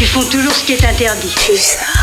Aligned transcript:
Ils 0.00 0.06
font 0.06 0.22
toujours 0.30 0.52
ce 0.52 0.64
qui 0.64 0.72
est 0.72 0.84
interdit. 0.84 1.34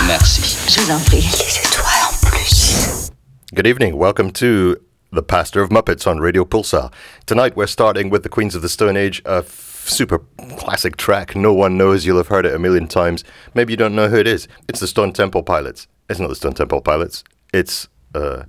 Merci. 0.07 0.41
Je 0.69 0.79
vous 0.81 0.91
en 0.91 0.99
prie. 0.99 1.17
Les 1.21 1.67
étoiles 1.67 2.03
en 2.07 2.27
plus. 2.27 3.09
Good 3.53 3.65
evening. 3.67 3.97
Welcome 3.97 4.31
to 4.33 4.75
The 5.11 5.21
Pastor 5.21 5.61
of 5.63 5.69
Muppets 5.71 6.05
on 6.05 6.19
Radio 6.19 6.45
Pulsar. 6.45 6.91
Tonight 7.25 7.55
we're 7.55 7.67
starting 7.67 8.09
with 8.11 8.21
The 8.23 8.29
Queens 8.29 8.55
of 8.55 8.61
the 8.61 8.69
Stone 8.69 8.97
Age, 8.97 9.21
a 9.25 9.37
f- 9.39 9.85
super 9.87 10.19
classic 10.57 10.97
track. 10.97 11.35
No 11.35 11.53
one 11.53 11.77
knows. 11.77 12.05
You'll 12.05 12.17
have 12.17 12.27
heard 12.27 12.45
it 12.45 12.53
a 12.53 12.59
million 12.59 12.87
times. 12.87 13.23
Maybe 13.55 13.73
you 13.73 13.77
don't 13.77 13.95
know 13.95 14.09
who 14.09 14.17
it 14.17 14.27
is. 14.27 14.47
It's 14.67 14.79
the 14.79 14.87
Stone 14.87 15.13
Temple 15.13 15.43
Pilots. 15.43 15.87
It's 16.09 16.19
not 16.19 16.29
the 16.29 16.35
Stone 16.35 16.53
Temple 16.53 16.81
Pilots. 16.81 17.23
It's 17.53 17.87
uh, 18.13 18.43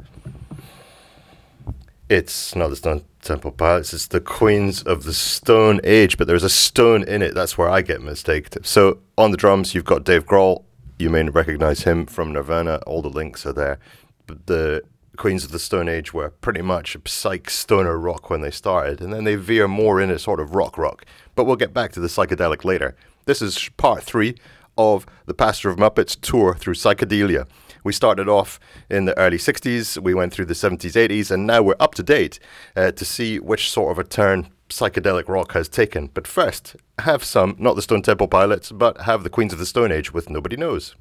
it's 2.08 2.54
not 2.54 2.68
the 2.68 2.76
Stone 2.76 3.04
Temple 3.22 3.52
Pilots. 3.52 3.92
It's 3.92 4.06
the 4.06 4.20
Queens 4.20 4.82
of 4.82 5.04
the 5.04 5.12
Stone 5.12 5.80
Age. 5.84 6.16
But 6.16 6.26
there's 6.26 6.44
a 6.44 6.50
stone 6.50 7.04
in 7.04 7.22
it. 7.22 7.34
That's 7.34 7.58
where 7.58 7.68
I 7.68 7.82
get 7.82 8.02
mistaked. 8.02 8.58
So 8.66 8.98
on 9.16 9.30
the 9.30 9.36
drums, 9.36 9.74
you've 9.74 9.84
got 9.84 10.04
Dave 10.04 10.26
Grohl. 10.26 10.64
You 10.98 11.10
may 11.10 11.22
recognize 11.28 11.82
him 11.82 12.06
from 12.06 12.32
Nirvana. 12.32 12.80
All 12.86 13.02
the 13.02 13.08
links 13.08 13.46
are 13.46 13.52
there. 13.52 13.78
But 14.26 14.46
the 14.46 14.82
Queens 15.16 15.44
of 15.44 15.50
the 15.50 15.58
Stone 15.58 15.88
Age 15.88 16.14
were 16.14 16.30
pretty 16.30 16.62
much 16.62 16.94
a 16.94 17.00
psych 17.06 17.50
stoner 17.50 17.98
rock 17.98 18.30
when 18.30 18.40
they 18.40 18.52
started, 18.52 19.00
and 19.00 19.12
then 19.12 19.24
they 19.24 19.34
veer 19.34 19.66
more 19.66 20.00
in 20.00 20.10
a 20.10 20.18
sort 20.18 20.38
of 20.38 20.54
rock 20.54 20.78
rock. 20.78 21.04
But 21.34 21.44
we'll 21.44 21.56
get 21.56 21.74
back 21.74 21.92
to 21.92 22.00
the 22.00 22.06
psychedelic 22.06 22.64
later. 22.64 22.94
This 23.24 23.42
is 23.42 23.68
part 23.76 24.02
three 24.04 24.36
of 24.76 25.06
the 25.26 25.34
Pastor 25.34 25.70
of 25.70 25.76
Muppets 25.76 26.18
tour 26.18 26.54
through 26.54 26.74
psychedelia. 26.74 27.46
We 27.84 27.92
started 27.92 28.28
off 28.28 28.58
in 28.90 29.04
the 29.04 29.18
early 29.18 29.38
60s, 29.38 29.98
we 29.98 30.14
went 30.14 30.32
through 30.32 30.46
the 30.46 30.54
70s, 30.54 30.92
80s, 30.92 31.30
and 31.30 31.46
now 31.46 31.62
we're 31.62 31.76
up 31.80 31.94
to 31.96 32.02
date 32.02 32.38
uh, 32.76 32.92
to 32.92 33.04
see 33.04 33.38
which 33.38 33.70
sort 33.70 33.92
of 33.92 33.98
a 33.98 34.04
turn 34.04 34.48
psychedelic 34.68 35.28
rock 35.28 35.52
has 35.52 35.68
taken. 35.68 36.08
But 36.08 36.26
first, 36.26 36.76
have 36.98 37.24
some, 37.24 37.56
not 37.58 37.76
the 37.76 37.82
Stone 37.82 38.02
Temple 38.02 38.28
Pilots, 38.28 38.72
but 38.72 39.02
have 39.02 39.22
the 39.22 39.30
Queens 39.30 39.52
of 39.52 39.58
the 39.58 39.66
Stone 39.66 39.92
Age 39.92 40.12
with 40.12 40.30
Nobody 40.30 40.56
Knows. 40.56 40.94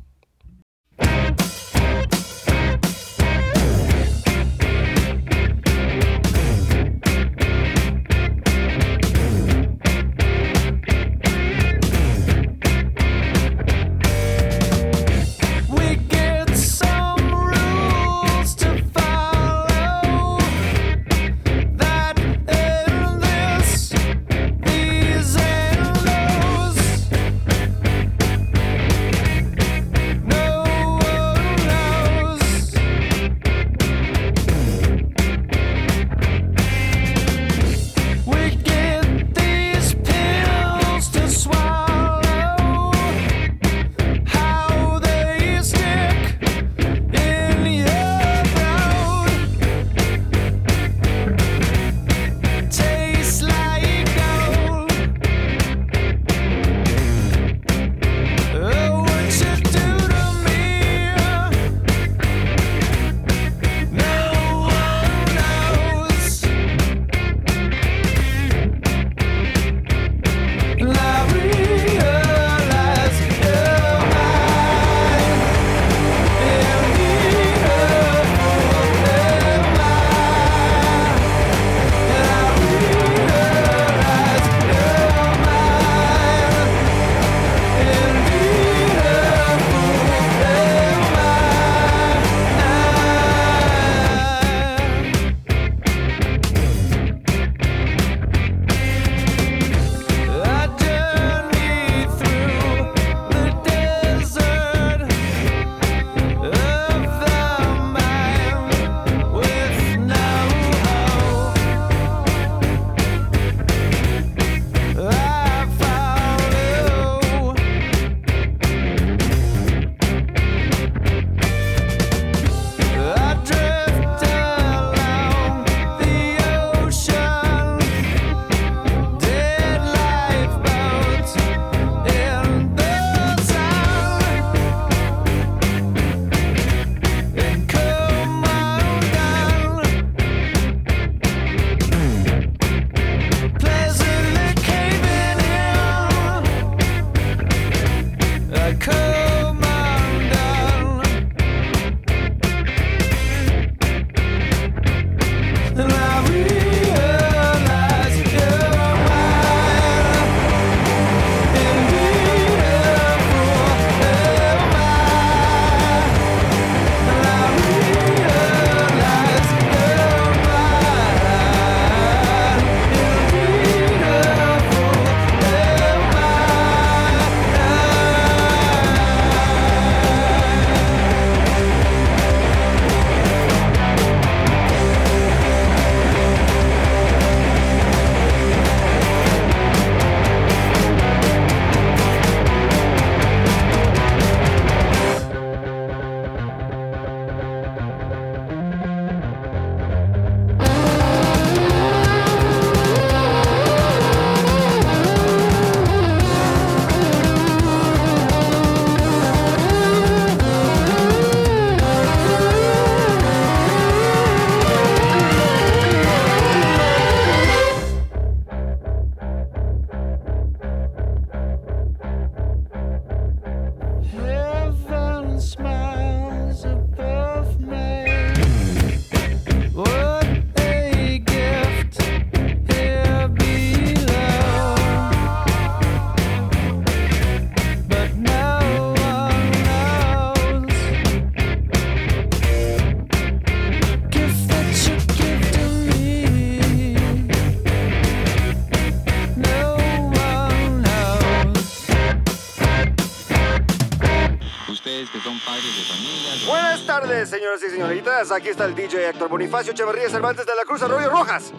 Y 258.27 258.29
señoritas. 258.29 258.31
Aquí 258.31 258.49
está 258.49 258.65
el 258.65 258.75
DJ 258.75 259.09
Héctor 259.09 259.29
Bonifacio 259.29 259.71
Echeverría 259.73 260.09
Cervantes 260.09 260.45
de 260.45 260.55
la 260.55 260.63
Cruz 260.63 260.81
Arroyo 260.81 261.09
Rojas. 261.09 261.51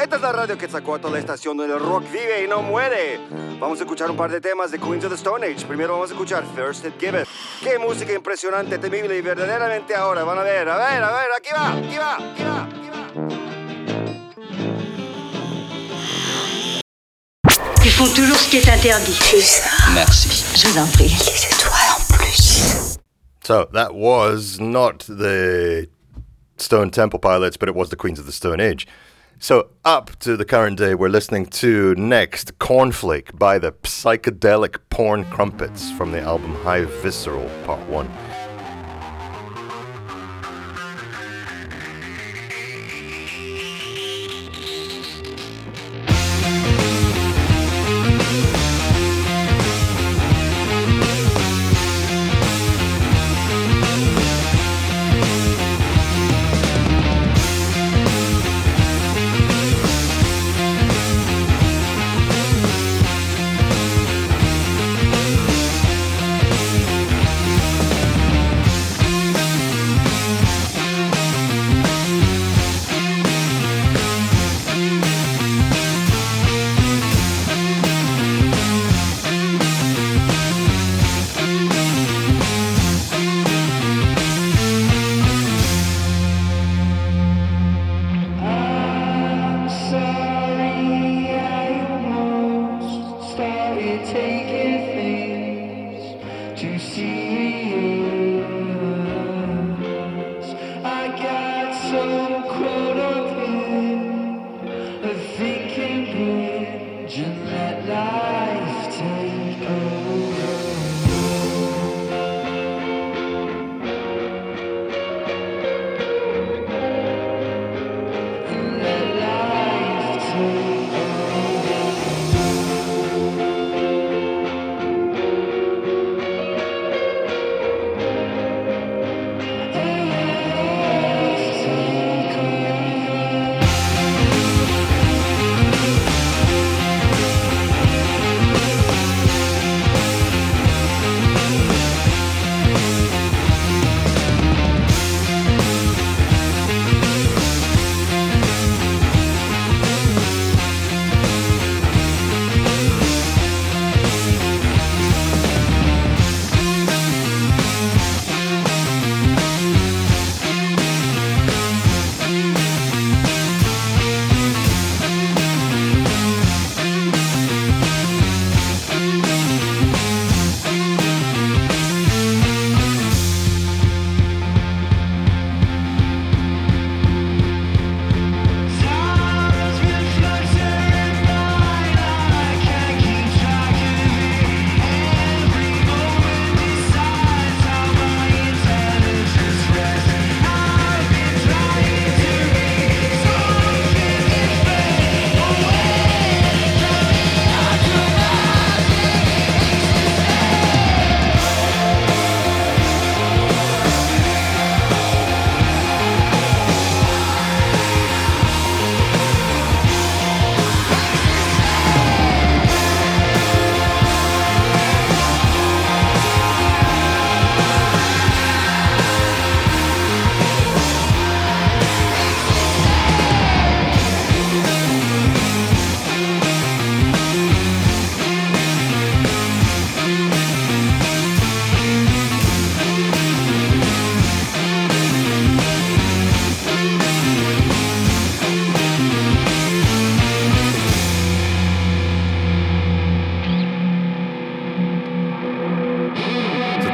Esta 0.00 0.16
es 0.16 0.22
la 0.22 0.32
radio 0.32 0.58
que 0.58 0.68
sacó 0.68 0.96
a 0.96 0.98
toda 0.98 1.14
la 1.14 1.18
estación 1.20 1.56
donde 1.56 1.74
el 1.74 1.80
rock 1.80 2.04
vive 2.12 2.44
y 2.44 2.48
no 2.48 2.62
muere. 2.62 3.18
Vamos 3.58 3.80
a 3.80 3.84
escuchar 3.84 4.10
un 4.10 4.16
par 4.16 4.30
de 4.30 4.40
temas 4.40 4.70
de 4.70 4.78
Queens 4.78 5.04
of 5.04 5.10
the 5.10 5.16
Stone 5.16 5.46
Age. 5.46 5.64
Primero 5.66 5.94
vamos 5.94 6.10
a 6.10 6.12
escuchar 6.12 6.44
First 6.54 6.84
It 6.84 6.94
Give 7.00 7.22
It. 7.22 7.28
Qué 7.62 7.78
música 7.78 8.12
impresionante, 8.12 8.78
temible 8.78 9.16
y 9.16 9.22
verdaderamente 9.22 9.94
ahora. 9.94 10.24
Van 10.24 10.38
a 10.38 10.42
ver, 10.42 10.68
a 10.68 10.76
ver, 10.76 11.02
a 11.02 11.12
ver. 11.12 11.28
Aquí 11.36 11.50
va, 11.56 11.72
aquí 11.72 11.96
va, 11.96 12.16
aquí 12.16 12.42
va, 12.44 12.62
aquí 12.64 12.88
va. 12.90 13.06
Ils 17.84 17.92
font 17.92 18.08
toujours 18.14 18.36
ce 18.38 18.50
qui 18.50 18.58
est 18.58 18.68
interdit. 18.68 19.16
Plus 19.30 19.40
ça, 19.42 19.70
Merci. 19.94 20.28
Je 20.56 20.66
vous 20.68 20.78
en 20.78 20.86
prie. 20.88 21.04
les 21.08 21.46
étoiles 21.46 21.92
en 21.96 22.14
plus. 22.14 22.98
So 23.44 23.66
that 23.72 23.94
was 23.94 24.58
not 24.60 25.06
the 25.06 25.88
Stone 26.56 26.90
Temple 26.90 27.18
Pilots, 27.18 27.56
but 27.56 27.68
it 27.68 27.74
was 27.74 27.90
the 27.90 27.96
Queens 27.96 28.18
of 28.18 28.26
the 28.26 28.32
Stone 28.32 28.60
Age. 28.60 28.86
So 29.38 29.68
up 29.84 30.18
to 30.20 30.36
the 30.36 30.46
current 30.46 30.78
day, 30.78 30.94
we're 30.94 31.08
listening 31.08 31.46
to 31.46 31.94
next 31.96 32.58
Cornflake 32.58 33.38
by 33.38 33.58
the 33.58 33.72
Psychedelic 33.72 34.78
Porn 34.88 35.24
Crumpets 35.26 35.90
from 35.92 36.12
the 36.12 36.20
album 36.20 36.54
High 36.56 36.86
Visceral 36.86 37.50
Part 37.64 37.86
1. 37.88 38.08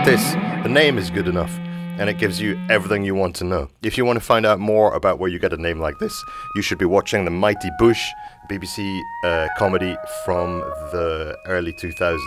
This, 0.04 0.32
the 0.64 0.68
name 0.68 0.98
is 0.98 1.10
good 1.10 1.28
enough 1.28 1.56
and 1.98 2.10
it 2.10 2.18
gives 2.18 2.40
you 2.40 2.58
everything 2.68 3.04
you 3.04 3.14
want 3.14 3.36
to 3.36 3.44
know. 3.44 3.68
If 3.82 3.96
you 3.96 4.04
want 4.04 4.18
to 4.18 4.24
find 4.24 4.44
out 4.44 4.58
more 4.58 4.92
about 4.94 5.20
where 5.20 5.30
you 5.30 5.38
get 5.38 5.52
a 5.52 5.56
name 5.56 5.78
like 5.78 6.00
this, 6.00 6.12
you 6.56 6.62
should 6.62 6.78
be 6.78 6.84
watching 6.84 7.24
The 7.24 7.30
Mighty 7.30 7.68
Boosh, 7.80 8.04
BBC 8.50 9.00
uh, 9.24 9.46
comedy 9.56 9.96
from 10.24 10.58
the 10.90 11.38
early 11.46 11.72
2000s. 11.72 12.18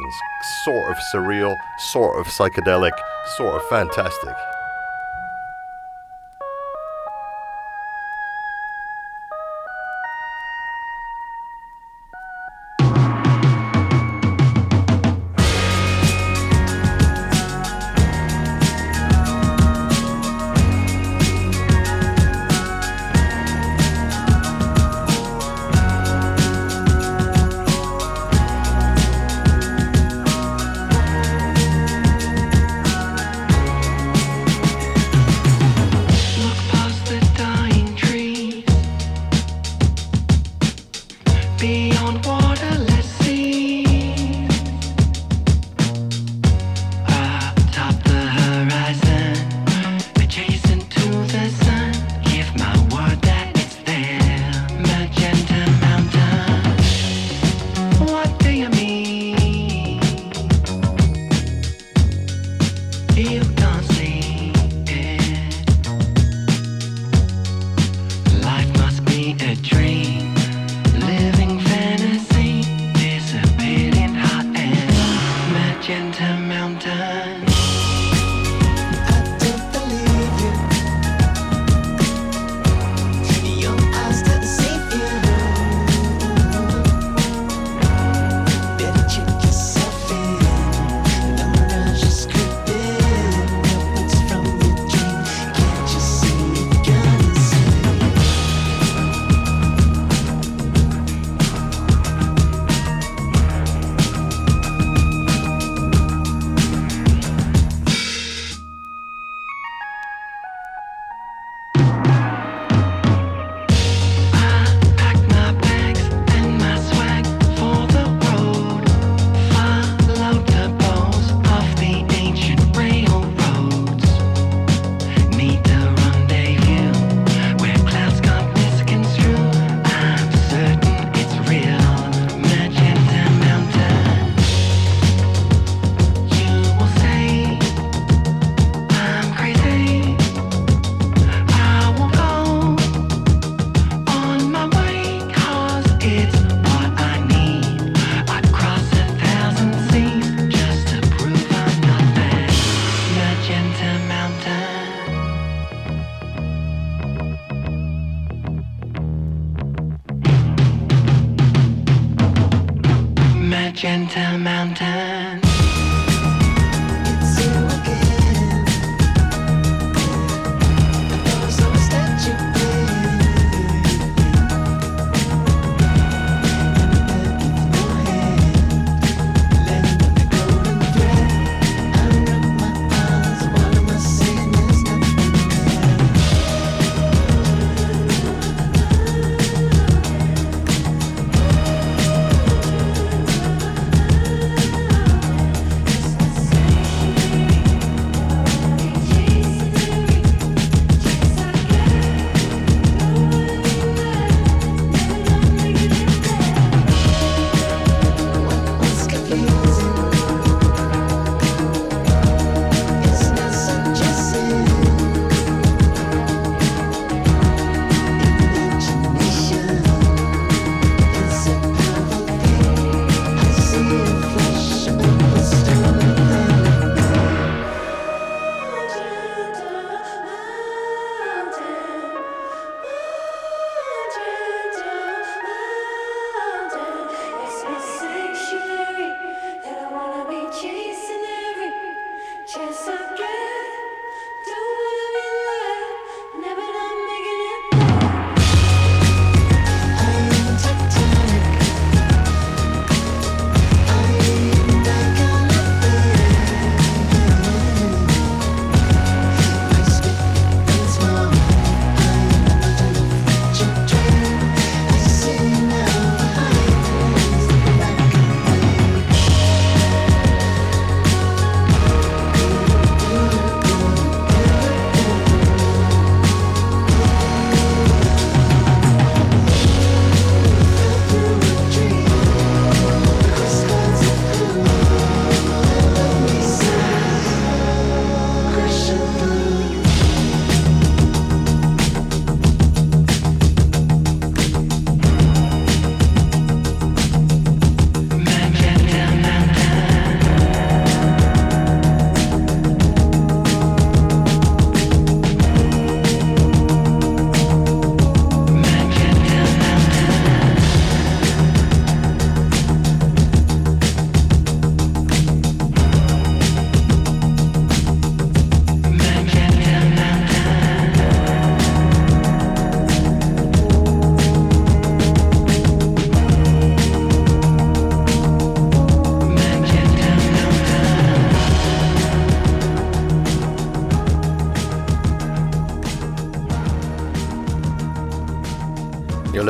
Sort 0.63 0.89
of 0.89 0.95
surreal, 1.13 1.53
sort 1.91 2.17
of 2.17 2.27
psychedelic, 2.27 2.93
sort 3.35 3.55
of 3.55 3.67
fantastic. 3.67 4.35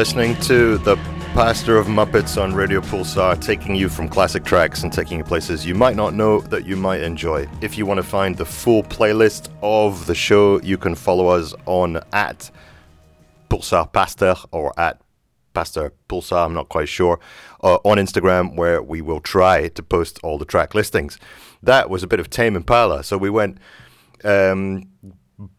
listening 0.06 0.40
to 0.40 0.78
the 0.78 0.96
pastor 1.34 1.78
of 1.78 1.88
Muppets 1.88 2.40
on 2.40 2.54
Radio 2.54 2.80
Pulsar, 2.80 3.42
taking 3.42 3.76
you 3.76 3.90
from 3.90 4.08
classic 4.08 4.44
tracks 4.44 4.84
and 4.84 4.94
taking 4.94 5.18
you 5.18 5.24
places 5.24 5.66
you 5.66 5.74
might 5.74 5.96
not 5.96 6.14
know 6.14 6.42
that 6.42 6.64
you 6.64 6.76
might 6.76 7.02
enjoy. 7.02 7.50
If 7.62 7.76
you 7.76 7.88
want 7.88 7.98
to 7.98 8.04
find 8.04 8.38
the 8.38 8.46
full 8.46 8.84
playlist 8.84 9.50
of 9.64 10.06
the 10.06 10.14
show, 10.14 10.62
you 10.62 10.78
can 10.78 10.94
follow 10.94 11.30
us 11.30 11.56
on 11.66 12.02
at 12.14 12.52
Pulsar 13.50 13.92
Pastor 13.92 14.36
or 14.52 14.80
at 14.80 15.02
Pastor 15.56 15.92
Pulsar, 16.08 16.46
I'm 16.46 16.54
not 16.54 16.70
quite 16.70 16.88
sure, 16.88 17.20
uh, 17.64 17.80
on 17.84 17.98
Instagram, 17.98 18.56
where 18.56 18.84
we 18.84 19.02
will 19.02 19.22
try 19.22 19.70
to 19.70 19.82
post 19.82 20.20
all 20.22 20.38
the 20.38 20.46
track 20.46 20.76
listings. 20.76 21.18
That 21.64 21.90
was 21.90 22.04
a 22.04 22.08
bit 22.08 22.20
of 22.20 22.30
Tame 22.30 22.56
Impala, 22.56 23.04
so 23.04 23.18
we 23.18 23.32
went 23.32 23.58
um, 24.24 24.88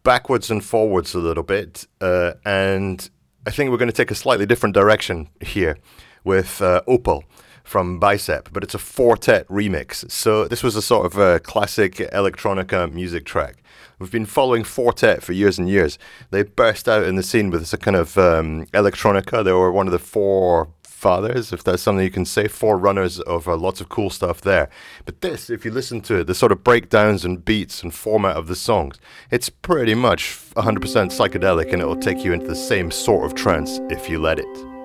backwards 0.05 0.53
and 0.53 0.65
forwards 0.65 1.15
a 1.15 1.19
little 1.19 1.43
bit, 1.43 1.89
uh, 2.01 2.35
and 2.45 3.11
I 3.47 3.53
think 3.53 3.71
we're 3.71 3.77
going 3.77 3.89
to 3.89 3.93
take 3.93 4.11
a 4.11 4.17
slightly 4.17 4.45
different 4.45 4.75
direction 4.75 5.29
here 5.41 5.79
with 6.25 6.61
uh, 6.61 6.83
Opal 6.89 7.23
from 7.63 8.01
Bicep, 8.01 8.49
but 8.53 8.65
it's 8.65 8.75
a 8.75 8.79
Four 8.79 9.17
Tet 9.17 9.47
remix. 9.47 10.11
So 10.11 10.49
this 10.49 10.65
was 10.65 10.75
a 10.75 10.83
sort 10.83 11.07
of 11.07 11.17
a 11.17 11.39
classic 11.39 11.95
electronica 12.13 12.93
music 12.93 13.25
track. 13.25 13.63
We've 14.01 14.11
been 14.11 14.27
following 14.27 14.65
Four 14.65 14.93
Tet 14.93 15.23
for 15.23 15.33
years 15.33 15.61
and 15.61 15.69
years. 15.69 15.97
They 16.33 16.43
burst 16.43 16.89
out 16.89 17.05
in 17.05 17.15
the 17.15 17.23
scene 17.23 17.51
with 17.51 17.61
this 17.61 17.75
kind 17.77 17.97
of 17.97 18.19
um, 18.19 18.67
electronica. 18.75 19.45
They 19.45 19.53
were 19.53 19.71
one 19.71 19.87
of 19.87 19.93
the 19.93 20.01
four 20.01 20.67
fathers, 20.97 21.53
if 21.53 21.63
that's 21.63 21.83
something 21.83 22.05
you 22.05 22.11
can 22.11 22.25
say, 22.25 22.49
forerunners 22.49 23.21
of 23.21 23.47
uh, 23.47 23.55
lots 23.55 23.83
of 23.83 23.91
cool 23.91 24.09
stuff 24.09 24.41
there. 24.41 24.71
But 25.05 25.21
this, 25.21 25.51
if 25.51 25.65
you 25.65 25.71
listen 25.71 26.01
to 26.03 26.21
it, 26.21 26.27
the 26.27 26.35
sort 26.35 26.53
of 26.53 26.65
breakdowns 26.65 27.23
and 27.23 27.45
beats 27.45 27.83
and 27.83 27.95
format 27.95 28.37
of 28.37 28.47
the 28.47 28.57
songs, 28.57 28.99
it's 29.31 29.51
pretty 29.51 29.95
much 29.95 30.23
100% 30.57 30.79
psychedelic 30.83 31.71
and 31.73 31.83
it 31.83 31.87
will 31.87 31.97
take 31.97 32.25
you 32.25 32.33
into 32.33 32.47
the 32.47 32.57
same 32.57 32.91
sort 32.91 33.27
of 33.27 33.35
trance 33.35 33.79
if 33.91 34.09
you 34.09 34.19
let 34.19 34.39
it. 34.39 34.76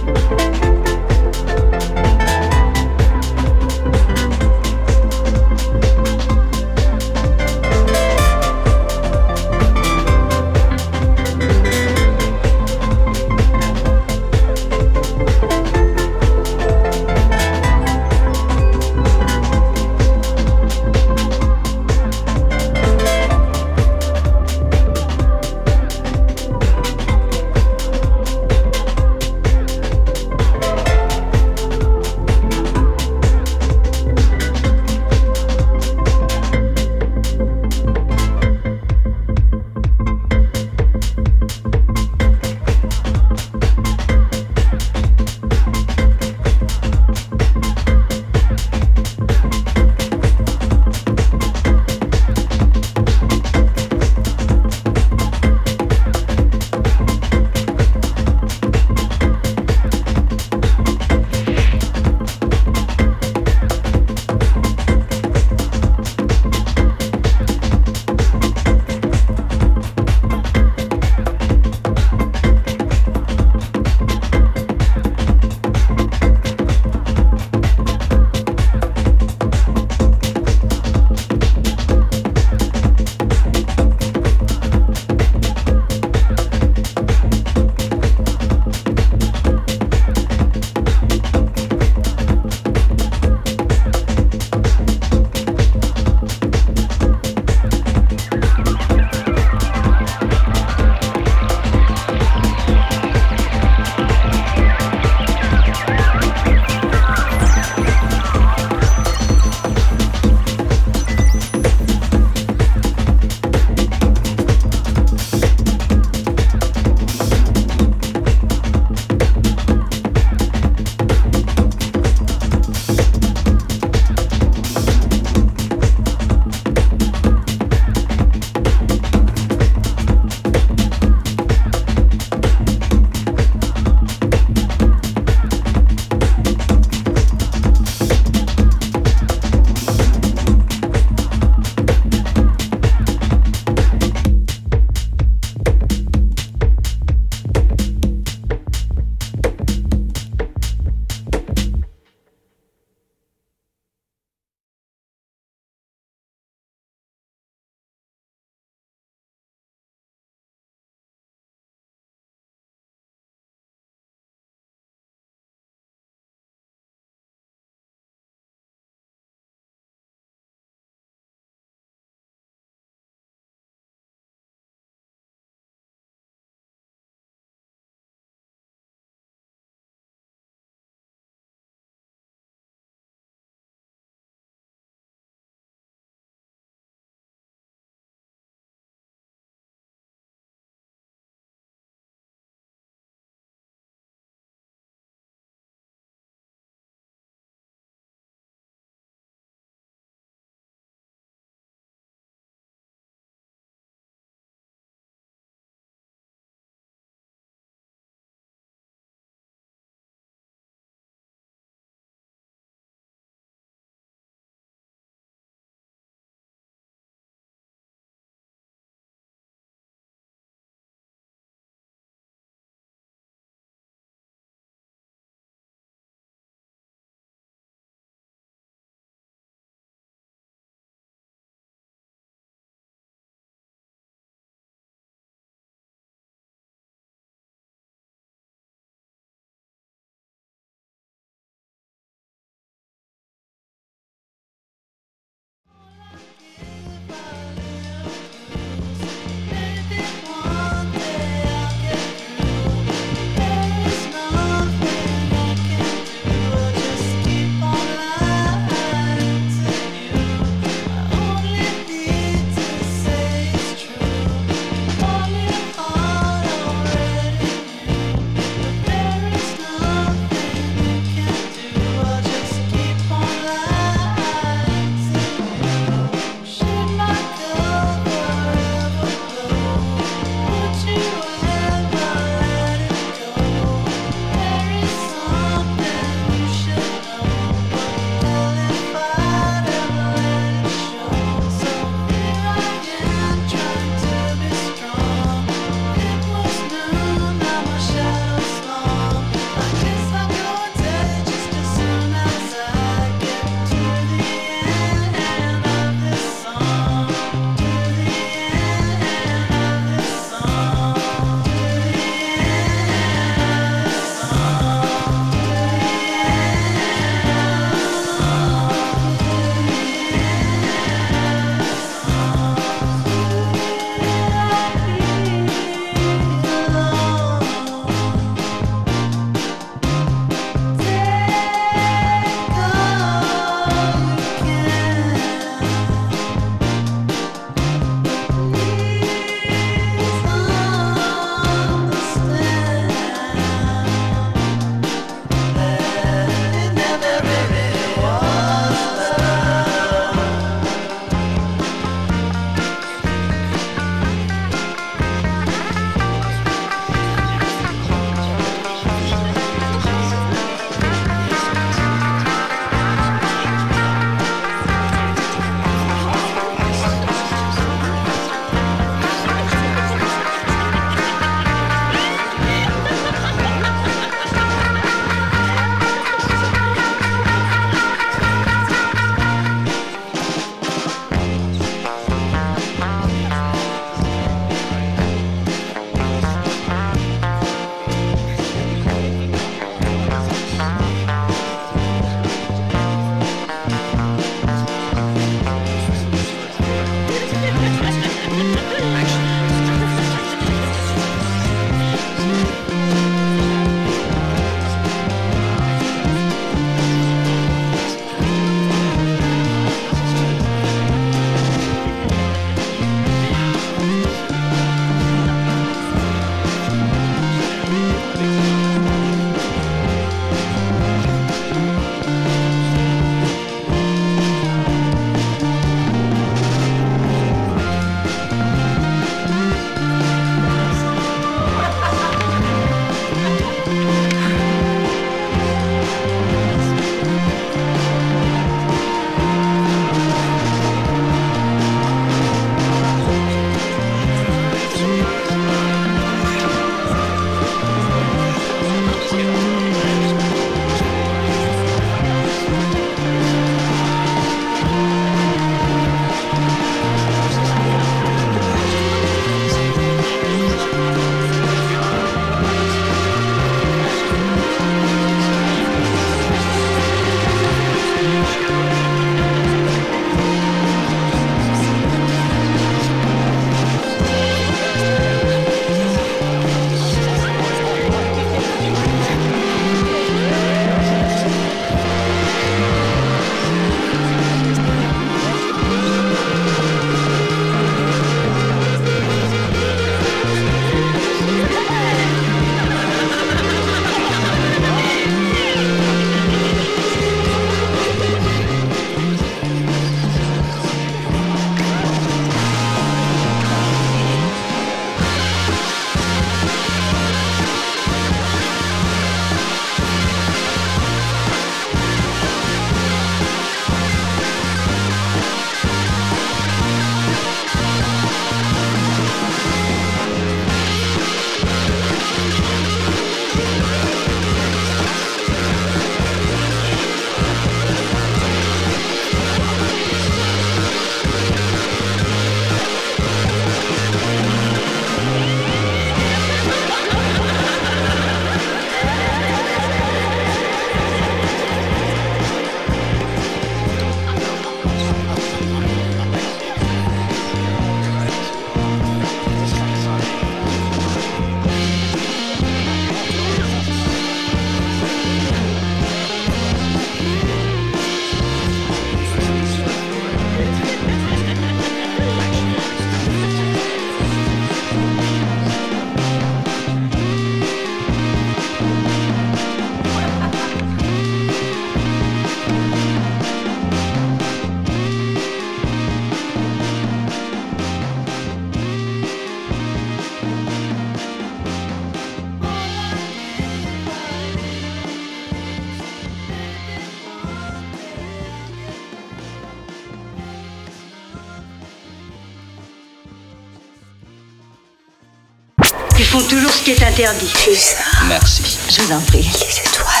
Ce 596.61 596.65
qui 596.65 596.71
est 596.71 596.83
interdit. 596.83 597.31
Plus 597.43 597.55
ça. 597.55 597.77
Merci. 598.07 598.59
Je 598.69 598.81
vous 598.81 598.91
en 598.91 599.01
prie. 599.01 599.21
Les 599.21 600.00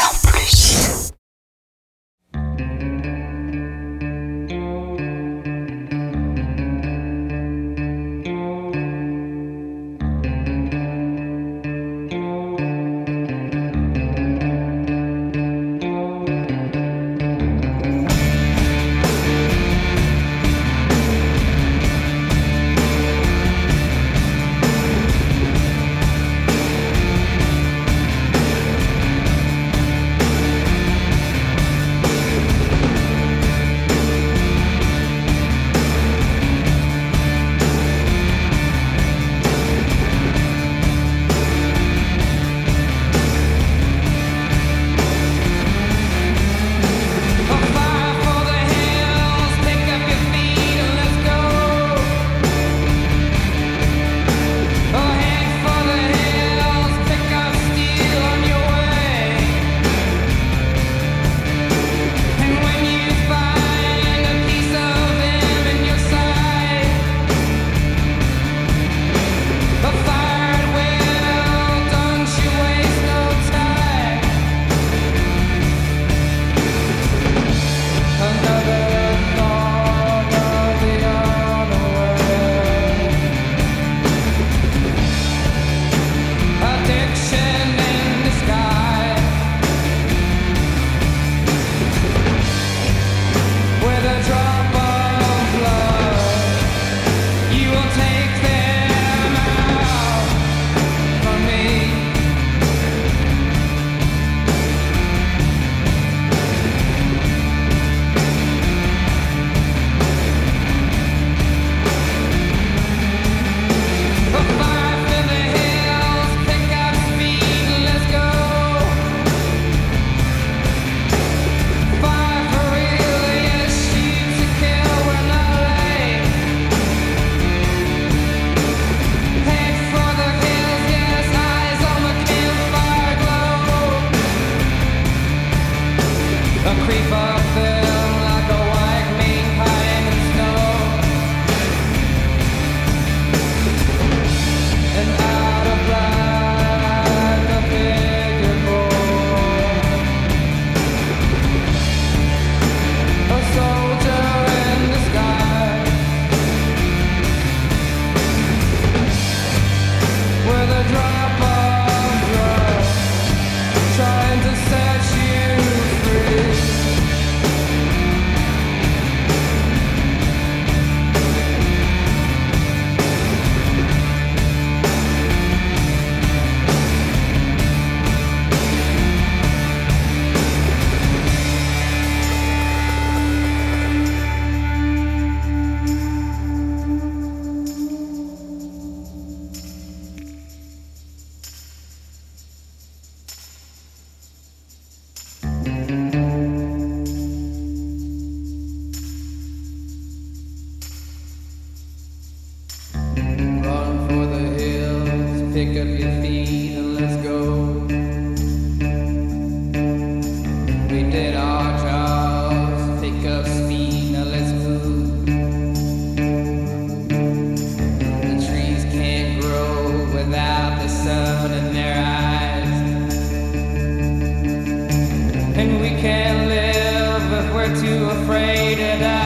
Thank 227.73 229.20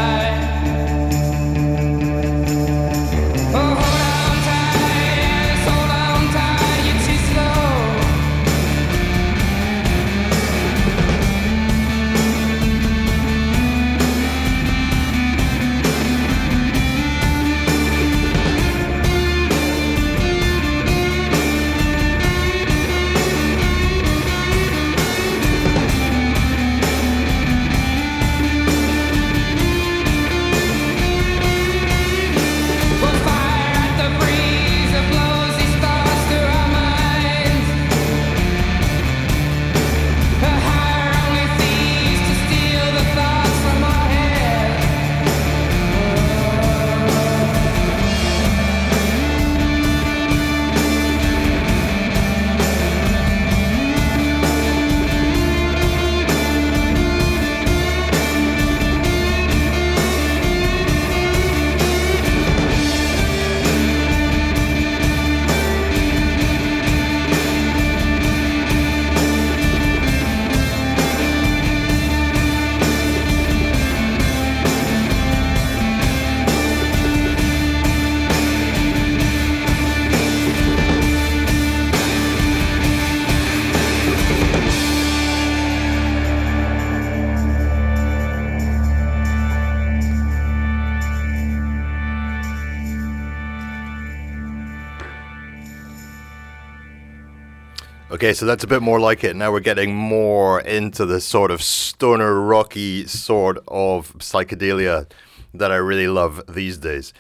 Okay, 98.26 98.34
so 98.34 98.47
that's 98.47 98.63
a 98.63 98.67
bit 98.67 98.82
more 98.82 98.99
like 98.99 99.23
it. 99.23 99.36
Now 99.36 99.51
we're 99.51 99.59
getting 99.59 99.93
more 99.93 100.59
into 100.59 101.05
the 101.05 101.21
sort 101.21 101.51
of 101.51 101.61
stoner 101.61 102.41
rocky 102.41 103.05
sort 103.05 103.59
of 103.67 104.17
psychedelia 104.17 105.07
that 105.53 105.71
I 105.71 105.76
really 105.76 106.07
love 106.07 106.41
these 106.49 106.80
days. 106.80 107.13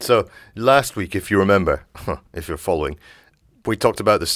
So 0.00 0.28
last 0.56 0.96
week, 0.96 1.14
if 1.14 1.30
you 1.30 1.38
remember, 1.38 1.86
if 2.34 2.48
you're 2.48 2.56
following, 2.56 2.98
we 3.66 3.76
talked 3.76 4.00
about 4.00 4.18
the 4.18 4.26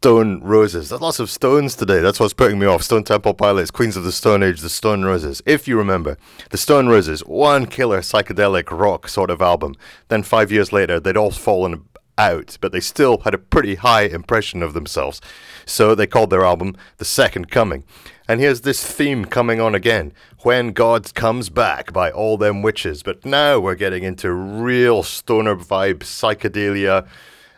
Stone 0.00 0.40
Roses. 0.42 0.88
There's 0.88 1.02
lots 1.02 1.20
of 1.20 1.28
stones 1.28 1.76
today. 1.76 2.00
That's 2.00 2.18
what's 2.18 2.32
putting 2.32 2.58
me 2.58 2.64
off. 2.64 2.82
Stone 2.82 3.04
Temple 3.04 3.34
Pilots, 3.34 3.70
Queens 3.70 3.98
of 3.98 4.04
the 4.04 4.12
Stone 4.12 4.42
Age, 4.42 4.62
the 4.62 4.70
Stone 4.70 5.04
Roses. 5.04 5.42
If 5.44 5.68
you 5.68 5.76
remember, 5.76 6.16
the 6.48 6.56
Stone 6.56 6.88
Roses, 6.88 7.20
one 7.20 7.66
killer 7.66 8.00
psychedelic 8.00 8.70
rock 8.70 9.06
sort 9.06 9.28
of 9.28 9.42
album. 9.42 9.74
Then 10.08 10.22
five 10.22 10.50
years 10.50 10.72
later, 10.72 10.98
they'd 10.98 11.18
all 11.18 11.30
fallen 11.30 11.84
out, 12.18 12.58
but 12.60 12.72
they 12.72 12.80
still 12.80 13.18
had 13.18 13.34
a 13.34 13.38
pretty 13.38 13.76
high 13.76 14.02
impression 14.02 14.62
of 14.62 14.74
themselves. 14.74 15.20
So 15.64 15.94
they 15.94 16.06
called 16.06 16.30
their 16.30 16.44
album 16.44 16.76
The 16.98 17.04
Second 17.04 17.50
Coming. 17.50 17.84
And 18.28 18.40
here's 18.40 18.62
this 18.62 18.84
theme 18.84 19.24
coming 19.24 19.60
on 19.60 19.74
again 19.74 20.12
When 20.42 20.72
God 20.72 21.14
Comes 21.14 21.48
Back 21.48 21.92
by 21.92 22.10
All 22.10 22.36
Them 22.36 22.62
Witches. 22.62 23.02
But 23.02 23.24
now 23.24 23.60
we're 23.60 23.74
getting 23.74 24.02
into 24.02 24.32
real 24.32 25.02
stoner 25.02 25.54
vibe 25.56 25.98
psychedelia. 25.98 27.06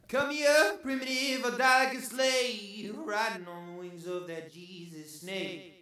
Come 0.09 0.30
here, 0.30 0.78
primitive, 0.82 1.44
or 1.44 1.54
a 1.61 2.00
slave, 2.00 2.94
riding 3.04 3.46
on 3.46 3.66
the 3.66 3.78
wings 3.78 4.06
of 4.06 4.26
that 4.26 4.52
Jesus 4.52 5.20
snake. 5.20 5.74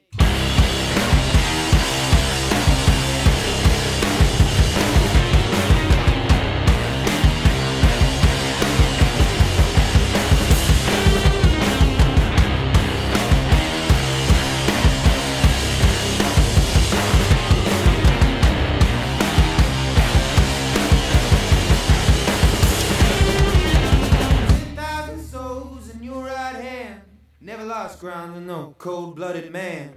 Never 27.47 27.63
lost 27.63 28.01
ground 28.01 28.35
with 28.35 28.43
no 28.43 28.75
cold-blooded 28.77 29.53
man. 29.53 29.93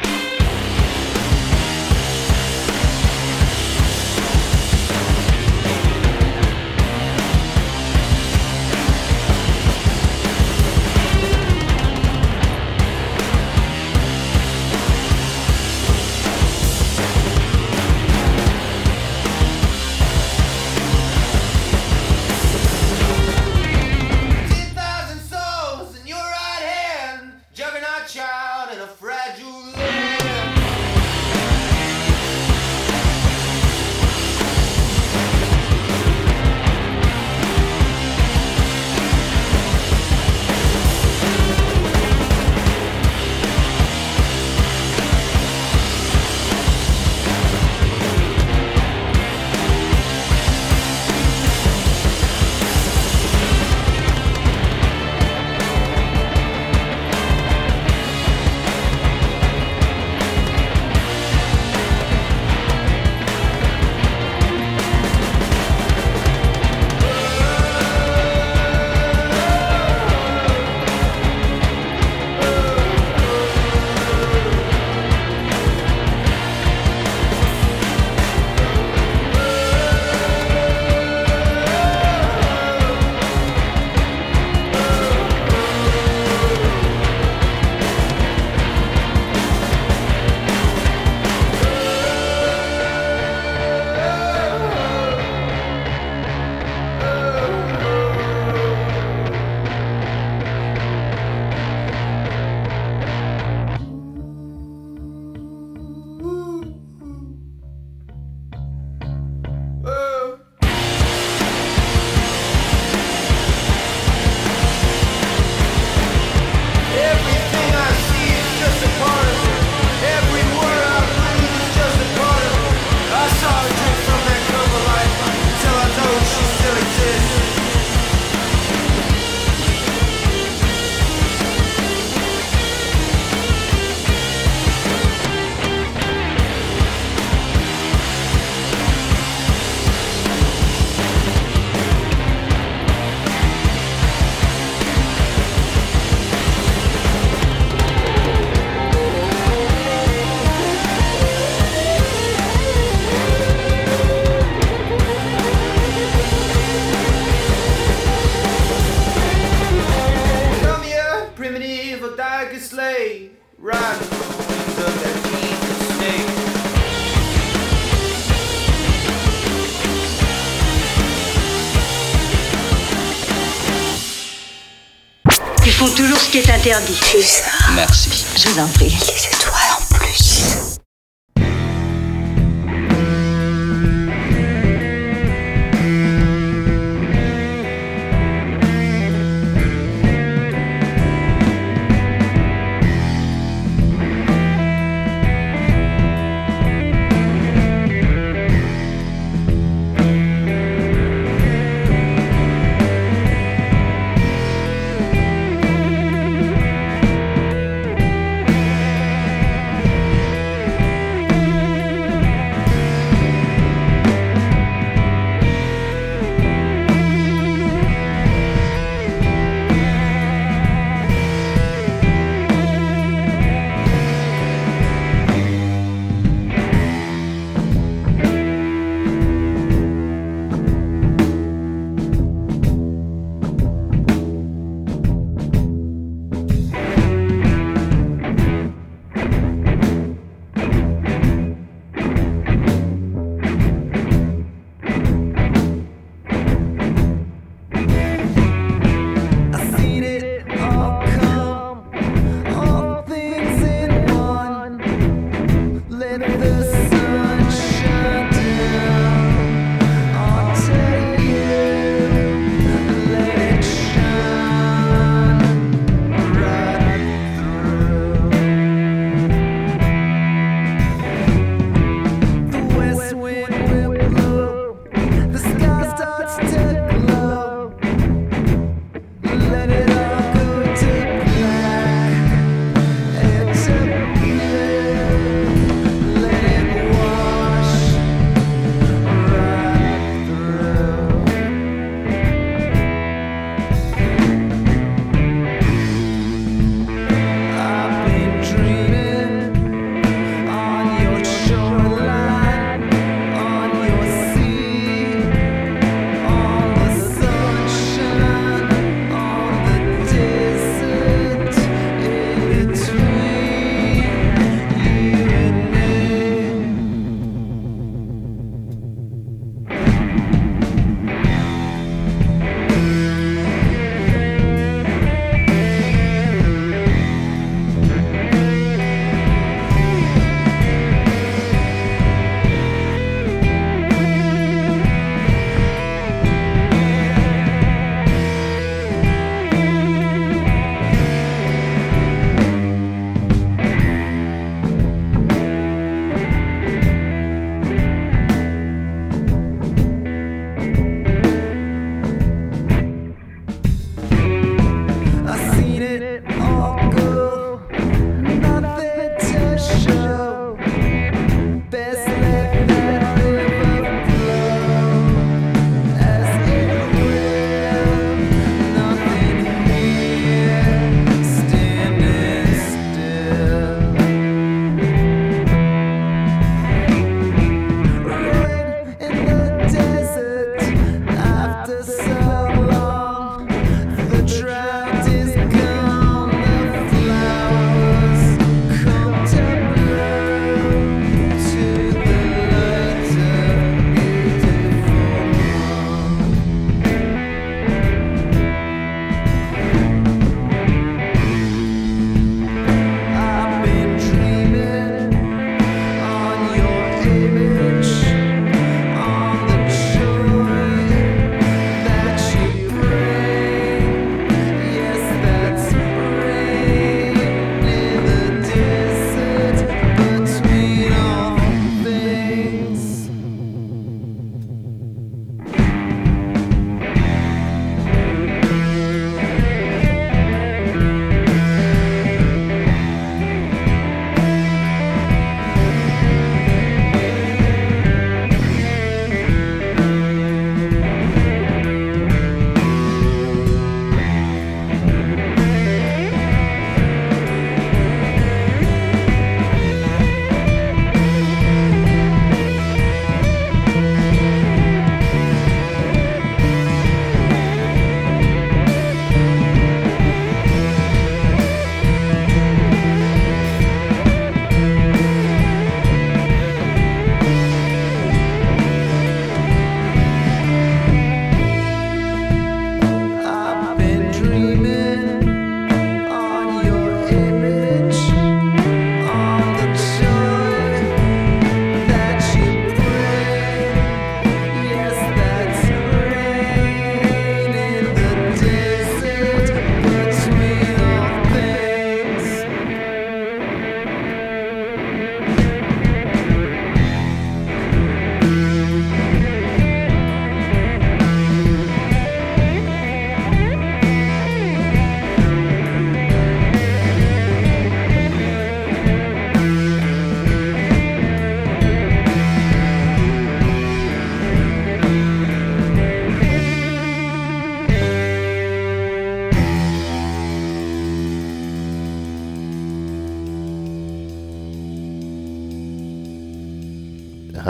Ce 176.30 176.32
qui 176.32 176.38
est 176.38 176.51
interdit. 176.51 176.99
Plus. 177.09 177.41
Merci. 177.73 178.25
Je 178.38 178.49
vous 178.49 178.59
en 178.59 178.67
prie. 178.67 178.95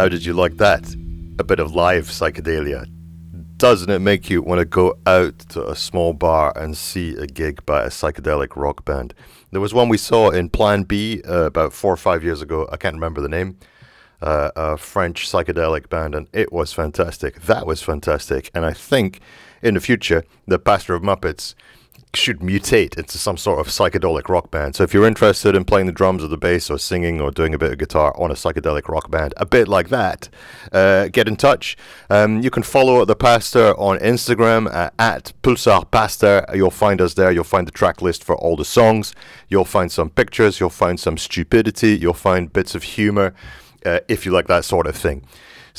Did 0.09 0.25
you 0.25 0.33
like 0.33 0.57
that? 0.57 0.91
A 1.37 1.43
bit 1.43 1.59
of 1.59 1.75
live 1.75 2.05
psychedelia. 2.05 2.87
Doesn't 3.57 3.91
it 3.91 3.99
make 3.99 4.27
you 4.27 4.41
want 4.41 4.57
to 4.57 4.65
go 4.65 4.97
out 5.05 5.37
to 5.49 5.69
a 5.69 5.75
small 5.75 6.13
bar 6.13 6.51
and 6.55 6.75
see 6.75 7.15
a 7.15 7.27
gig 7.27 7.63
by 7.67 7.83
a 7.83 7.89
psychedelic 7.89 8.55
rock 8.55 8.83
band? 8.85 9.13
There 9.51 9.61
was 9.61 9.71
one 9.71 9.87
we 9.87 9.99
saw 9.99 10.31
in 10.31 10.49
Plan 10.49 10.81
B 10.81 11.21
uh, 11.29 11.43
about 11.43 11.73
four 11.73 11.93
or 11.93 11.97
five 11.97 12.23
years 12.23 12.41
ago. 12.41 12.67
I 12.71 12.77
can't 12.77 12.95
remember 12.95 13.21
the 13.21 13.29
name. 13.29 13.59
Uh, 14.19 14.49
a 14.55 14.77
French 14.77 15.29
psychedelic 15.29 15.89
band, 15.89 16.15
and 16.15 16.27
it 16.33 16.51
was 16.51 16.73
fantastic. 16.73 17.41
That 17.43 17.67
was 17.67 17.83
fantastic. 17.83 18.49
And 18.55 18.65
I 18.65 18.73
think 18.73 19.19
in 19.61 19.75
the 19.75 19.79
future, 19.79 20.23
the 20.47 20.57
Pastor 20.57 20.95
of 20.95 21.03
Muppets 21.03 21.53
should 22.15 22.39
mutate 22.39 22.97
into 22.97 23.19
some 23.19 23.37
sort 23.37 23.59
of 23.59 23.67
psychedelic 23.67 24.29
rock 24.29 24.49
band. 24.49 24.75
So 24.75 24.83
if 24.83 24.93
you're 24.93 25.05
interested 25.05 25.55
in 25.55 25.63
playing 25.63 25.85
the 25.85 25.91
drums 25.91 26.23
or 26.23 26.27
the 26.27 26.37
bass 26.37 26.69
or 26.69 26.79
singing 26.79 27.21
or 27.21 27.29
doing 27.29 27.53
a 27.53 27.57
bit 27.59 27.71
of 27.71 27.77
guitar 27.77 28.15
on 28.17 28.31
a 28.31 28.33
psychedelic 28.33 28.87
rock 28.87 29.11
band, 29.11 29.33
a 29.37 29.45
bit 29.45 29.67
like 29.67 29.89
that, 29.89 30.27
uh, 30.71 31.07
get 31.09 31.27
in 31.27 31.35
touch. 31.35 31.77
Um, 32.09 32.41
you 32.41 32.49
can 32.49 32.63
follow 32.63 33.05
the 33.05 33.15
pastor 33.15 33.77
on 33.77 33.99
Instagram 33.99 34.73
uh, 34.73 34.89
at 34.97 35.33
Pulsar 35.43 35.89
Pastor. 35.91 36.45
You'll 36.53 36.71
find 36.71 36.99
us 36.99 37.13
there. 37.13 37.31
You'll 37.31 37.43
find 37.43 37.67
the 37.67 37.71
track 37.71 38.01
list 38.01 38.23
for 38.23 38.35
all 38.35 38.55
the 38.55 38.65
songs. 38.65 39.13
You'll 39.47 39.65
find 39.65 39.91
some 39.91 40.09
pictures. 40.09 40.59
You'll 40.59 40.69
find 40.71 40.99
some 40.99 41.17
stupidity. 41.17 41.95
You'll 41.95 42.13
find 42.13 42.51
bits 42.51 42.73
of 42.73 42.83
humor 42.83 43.35
uh, 43.85 43.99
if 44.07 44.25
you 44.25 44.31
like 44.31 44.47
that 44.47 44.65
sort 44.65 44.87
of 44.87 44.95
thing. 44.95 45.23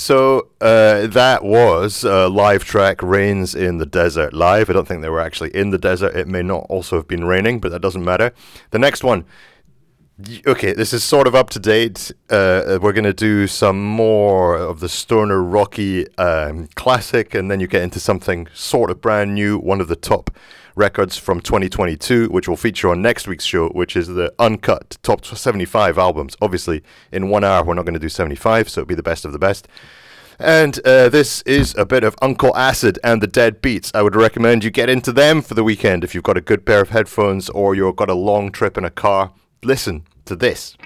So 0.01 0.49
uh, 0.63 1.09
that 1.09 1.45
was 1.45 2.07
uh, 2.07 2.31
live 2.31 2.65
track 2.65 3.03
Rains 3.03 3.55
in 3.55 3.77
the 3.77 3.85
Desert 3.85 4.33
live. 4.33 4.71
I 4.71 4.73
don't 4.73 4.89
think 4.89 5.03
they 5.03 5.11
were 5.11 5.21
actually 5.21 5.55
in 5.55 5.73
the 5.73 5.79
desert. 5.79 6.17
It 6.17 6.27
may 6.27 6.43
not 6.43 6.65
also 6.71 6.97
have 6.97 7.07
been 7.07 7.27
raining, 7.27 7.61
but 7.61 7.71
that 7.71 7.83
doesn't 7.83 8.03
matter. 8.03 8.33
The 8.71 8.79
next 8.79 9.05
one. 9.05 9.27
Okay, 10.47 10.73
this 10.73 10.95
is 10.95 11.05
sort 11.05 11.27
of 11.27 11.35
up 11.35 11.51
to 11.51 11.59
date. 11.59 12.13
Uh, 12.31 12.79
we're 12.81 12.95
going 12.95 13.05
to 13.05 13.13
do 13.13 13.47
some 13.47 13.85
more 13.85 14.57
of 14.57 14.81
the 14.81 14.89
stoner 14.89 15.43
rocky 15.43 16.09
um, 16.17 16.69
classic, 16.77 17.35
and 17.35 17.51
then 17.51 17.61
you 17.61 17.67
get 17.67 17.83
into 17.83 18.01
something 18.01 18.49
sort 18.55 18.91
of 18.91 19.03
brand 19.03 19.35
new. 19.35 19.59
One 19.59 19.83
of 19.83 19.89
the 19.89 19.97
top 19.97 20.31
records 20.81 21.17
from 21.17 21.41
2022, 21.41 22.29
which 22.31 22.49
will 22.49 22.57
feature 22.57 22.89
on 22.89 23.01
next 23.01 23.29
week's 23.29 23.45
show, 23.45 23.69
which 23.69 23.95
is 23.95 24.09
the 24.09 24.35
uncut 24.39 24.99
top 25.03 25.25
75 25.25 25.99
albums. 25.99 26.37
Obviously, 26.41 26.83
in 27.13 27.29
one 27.29 27.45
hour, 27.45 27.63
we're 27.63 27.75
not 27.75 27.85
going 27.85 27.95
to 27.95 28.01
do 28.01 28.09
75, 28.09 28.69
so 28.69 28.81
it'll 28.81 28.89
be 28.89 28.97
the 28.97 29.03
best 29.03 29.25
of 29.25 29.33
the 29.33 29.39
best. 29.39 29.69
And 30.41 30.81
uh, 30.87 31.11
this 31.11 31.43
is 31.43 31.75
a 31.77 31.85
bit 31.85 32.03
of 32.03 32.17
Uncle 32.23 32.57
Acid 32.57 32.99
and 33.05 33.23
the 33.23 33.29
Deadbeats. 33.29 33.91
I 33.95 34.03
would 34.03 34.17
recommend 34.17 34.65
you 34.65 34.71
get 34.71 34.89
into 34.89 35.13
them 35.13 35.43
for 35.43 35.53
the 35.53 35.63
weekend 35.63 36.03
if 36.03 36.15
you've 36.15 36.25
got 36.25 36.39
a 36.39 36.41
good 36.41 36.65
pair 36.65 36.81
of 36.81 36.89
headphones 36.89 37.51
or 37.51 37.75
you've 37.75 37.97
got 37.97 38.09
a 38.09 38.15
long 38.15 38.51
trip 38.51 38.79
in 38.79 38.85
a 38.85 38.91
car. 38.91 39.33
Listen 39.63 40.07
to 40.25 40.35
this. 40.35 40.79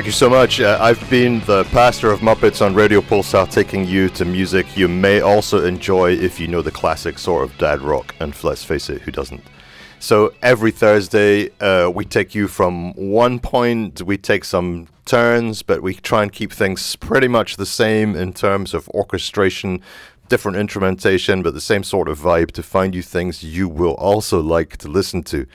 Thank 0.00 0.06
you 0.06 0.12
so 0.12 0.30
much. 0.30 0.62
Uh, 0.62 0.78
I've 0.80 1.10
been 1.10 1.40
the 1.40 1.64
pastor 1.64 2.10
of 2.10 2.20
Muppets 2.20 2.64
on 2.64 2.72
Radio 2.72 3.02
Pulsar, 3.02 3.50
taking 3.50 3.84
you 3.84 4.08
to 4.08 4.24
music 4.24 4.74
you 4.74 4.88
may 4.88 5.20
also 5.20 5.66
enjoy 5.66 6.12
if 6.12 6.40
you 6.40 6.48
know 6.48 6.62
the 6.62 6.70
classic 6.70 7.18
sort 7.18 7.44
of 7.44 7.58
dad 7.58 7.82
rock, 7.82 8.14
and 8.18 8.32
let's 8.42 8.64
face 8.64 8.88
it, 8.88 9.02
who 9.02 9.10
doesn't? 9.10 9.42
So 9.98 10.32
every 10.40 10.70
Thursday, 10.70 11.50
uh, 11.60 11.90
we 11.90 12.06
take 12.06 12.34
you 12.34 12.48
from 12.48 12.94
one 12.94 13.40
point, 13.40 14.00
we 14.00 14.16
take 14.16 14.46
some 14.46 14.88
turns, 15.04 15.62
but 15.62 15.82
we 15.82 15.92
try 15.92 16.22
and 16.22 16.32
keep 16.32 16.50
things 16.50 16.96
pretty 16.96 17.28
much 17.28 17.56
the 17.56 17.66
same 17.66 18.16
in 18.16 18.32
terms 18.32 18.72
of 18.72 18.88
orchestration, 18.94 19.82
different 20.30 20.56
instrumentation, 20.56 21.42
but 21.42 21.52
the 21.52 21.60
same 21.60 21.82
sort 21.82 22.08
of 22.08 22.18
vibe 22.18 22.52
to 22.52 22.62
find 22.62 22.94
you 22.94 23.02
things 23.02 23.44
you 23.44 23.68
will 23.68 23.96
also 23.96 24.40
like 24.40 24.78
to 24.78 24.88
listen 24.88 25.22
to 25.24 25.46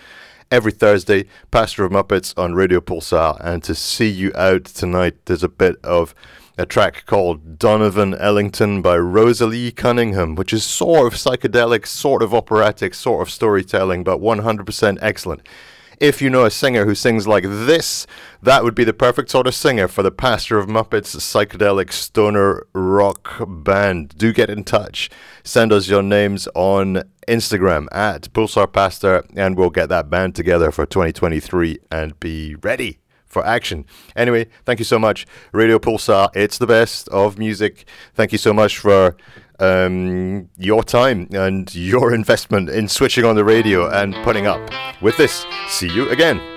every 0.51 0.71
Thursday, 0.71 1.25
Pastor 1.51 1.85
of 1.85 1.91
Muppets 1.91 2.33
on 2.37 2.53
Radio 2.53 2.79
Pulsar. 2.79 3.37
And 3.43 3.63
to 3.63 3.75
see 3.75 4.09
you 4.09 4.31
out 4.35 4.65
tonight, 4.65 5.15
there's 5.25 5.43
a 5.43 5.49
bit 5.49 5.75
of 5.83 6.15
a 6.57 6.65
track 6.65 7.05
called 7.05 7.59
Donovan 7.59 8.13
Ellington 8.15 8.81
by 8.81 8.97
Rosalie 8.97 9.71
Cunningham, 9.71 10.35
which 10.35 10.53
is 10.53 10.63
sort 10.63 11.07
of 11.07 11.19
psychedelic, 11.19 11.85
sort 11.85 12.23
of 12.23 12.33
operatic, 12.33 12.93
sort 12.93 13.21
of 13.21 13.29
storytelling, 13.29 14.03
but 14.03 14.19
100% 14.19 14.97
excellent. 15.01 15.47
If 15.99 16.21
you 16.21 16.29
know 16.29 16.45
a 16.45 16.51
singer 16.51 16.85
who 16.85 16.95
sings 16.95 17.27
like 17.27 17.43
this, 17.43 18.05
that 18.41 18.63
would 18.63 18.75
be 18.75 18.83
the 18.83 18.93
perfect 18.93 19.29
sort 19.29 19.47
of 19.47 19.55
singer 19.55 19.87
for 19.87 20.03
the 20.03 20.11
Pastor 20.11 20.57
of 20.57 20.67
Muppets 20.67 21.15
psychedelic 21.15 21.91
stoner 21.91 22.65
rock 22.73 23.37
band. 23.47 24.17
Do 24.17 24.33
get 24.33 24.49
in 24.49 24.63
touch. 24.63 25.09
Send 25.43 25.71
us 25.71 25.87
your 25.87 26.03
names 26.03 26.47
on 26.53 27.03
Instagram 27.27 27.87
at 27.91 28.33
Pulsar 28.33 28.71
Pastor, 28.71 29.25
and 29.35 29.55
we'll 29.57 29.69
get 29.69 29.89
that 29.89 30.09
band 30.09 30.35
together 30.35 30.71
for 30.71 30.85
2023 30.85 31.79
and 31.91 32.19
be 32.19 32.55
ready 32.55 32.99
for 33.25 33.45
action. 33.45 33.85
Anyway, 34.15 34.47
thank 34.65 34.79
you 34.79 34.85
so 34.85 34.97
much, 34.97 35.27
Radio 35.51 35.77
Pulsar. 35.77 36.29
It's 36.35 36.57
the 36.57 36.67
best 36.67 37.07
of 37.09 37.37
music. 37.37 37.85
Thank 38.13 38.31
you 38.31 38.37
so 38.37 38.53
much 38.53 38.77
for 38.77 39.17
um, 39.59 40.49
your 40.57 40.83
time 40.83 41.27
and 41.31 41.73
your 41.75 42.13
investment 42.13 42.69
in 42.69 42.87
switching 42.87 43.25
on 43.25 43.35
the 43.35 43.43
radio 43.45 43.89
and 43.89 44.13
putting 44.23 44.47
up 44.47 44.61
with 45.01 45.17
this. 45.17 45.45
See 45.67 45.89
you 45.89 46.09
again. 46.09 46.54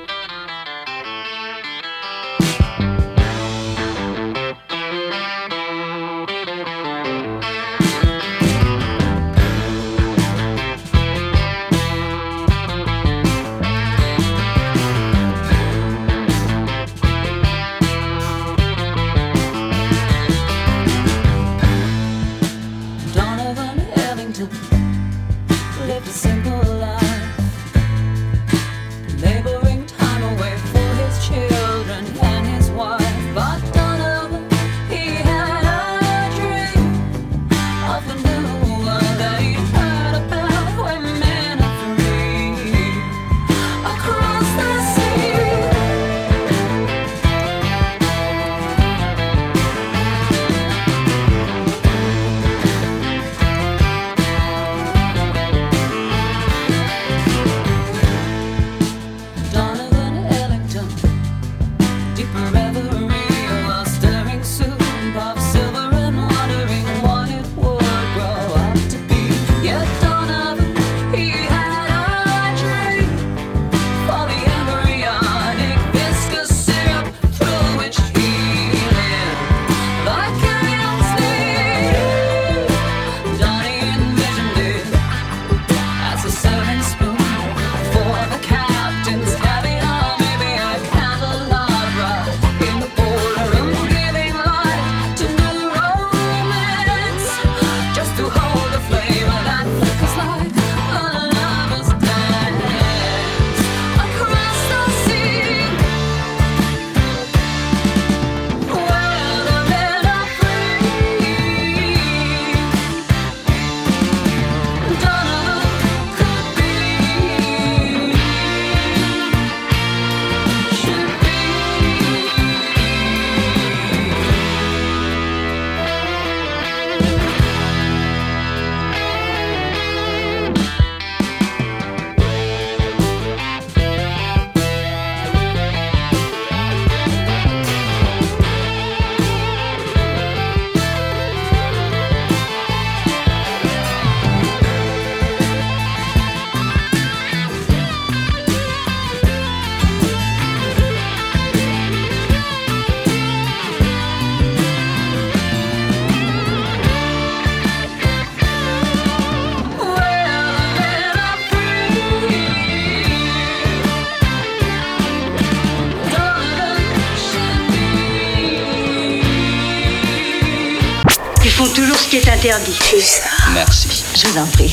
Interdit. 172.39 172.79
Plus 172.89 173.01
ça. 173.01 173.31
Merci. 173.53 174.05
Je 174.15 174.29
vous 174.29 174.39
en 174.39 174.47
prie. 174.47 174.73